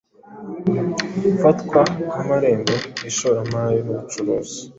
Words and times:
gafatwa 1.23 1.79
nk’amarembo 2.03 2.73
y’ishoramari 3.01 3.79
n’ubucuruzi 3.85 4.57